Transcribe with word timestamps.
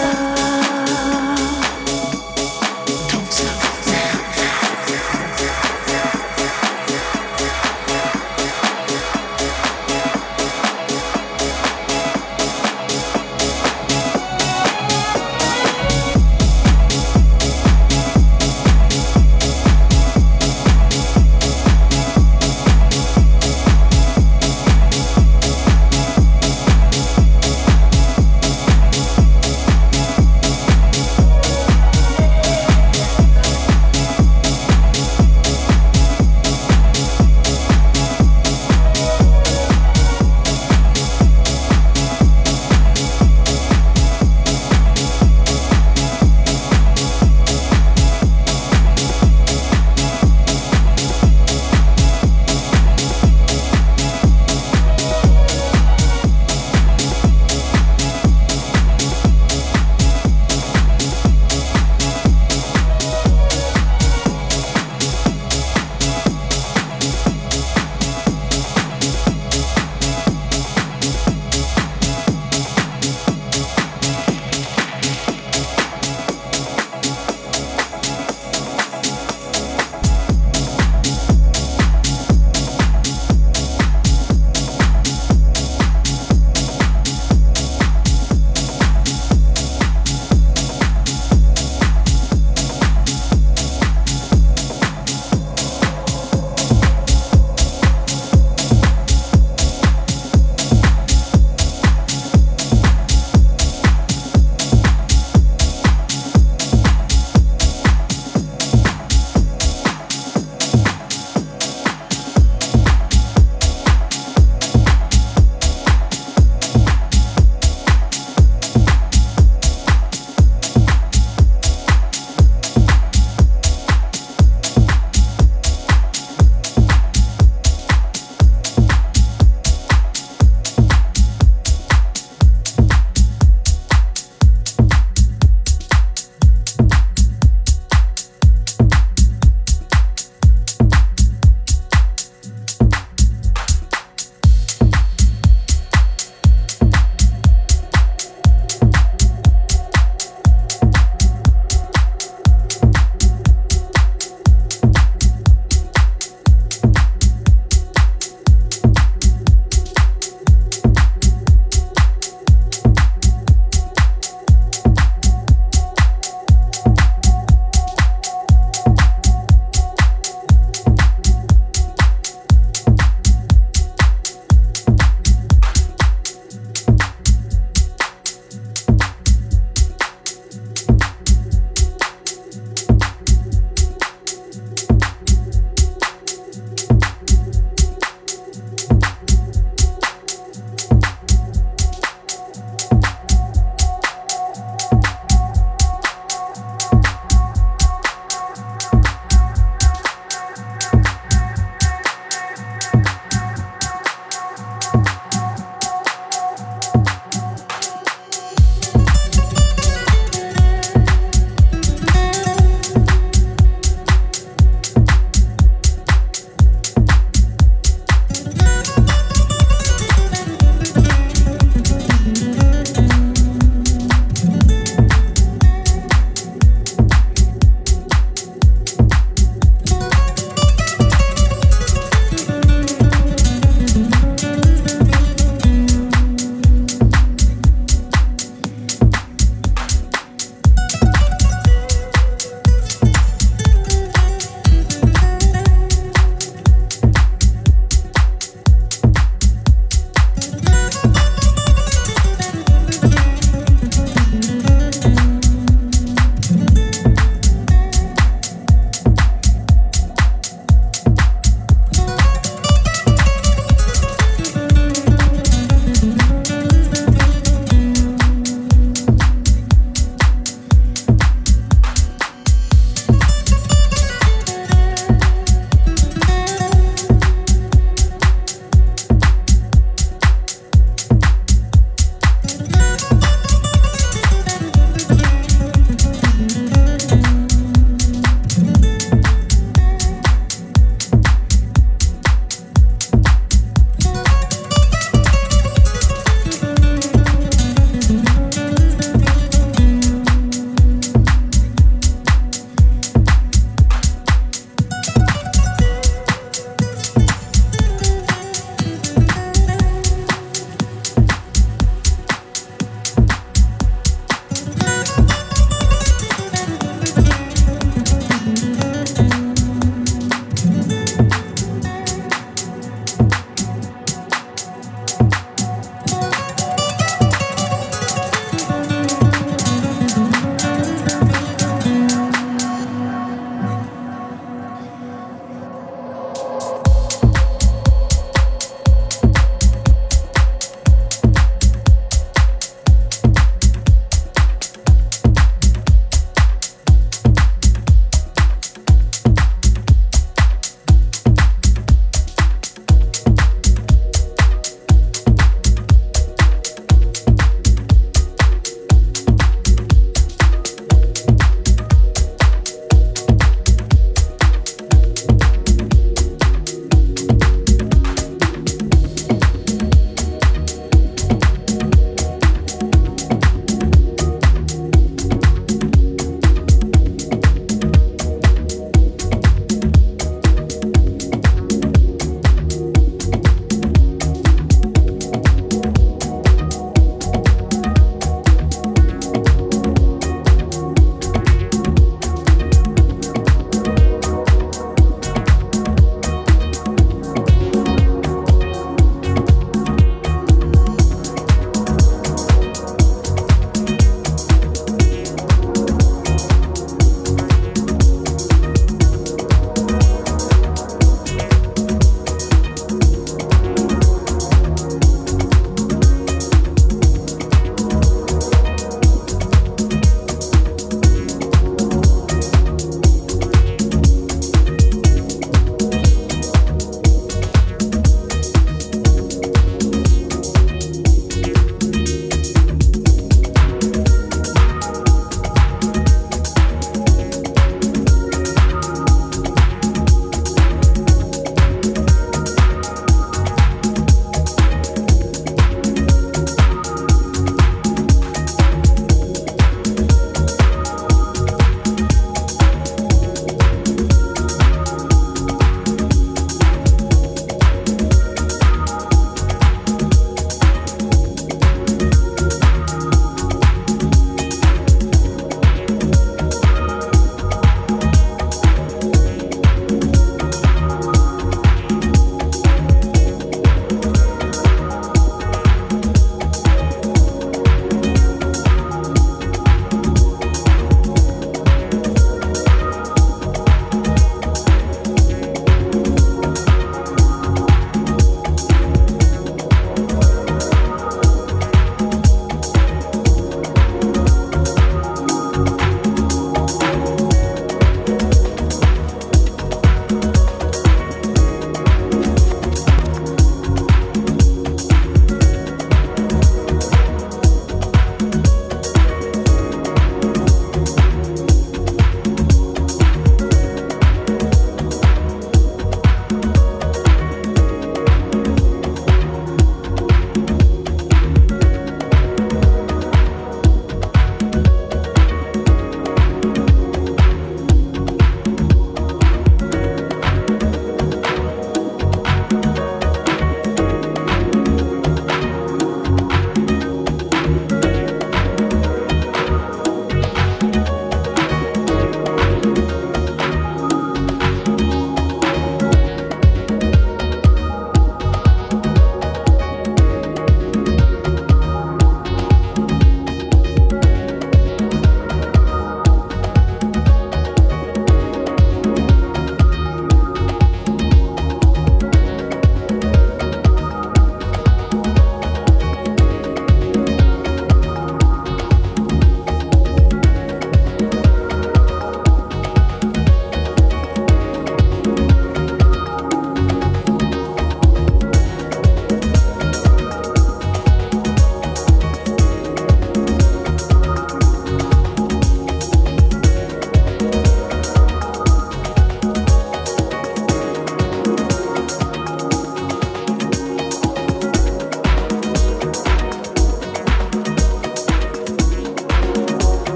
love. 0.00 0.27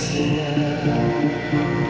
Mándame 0.00 1.89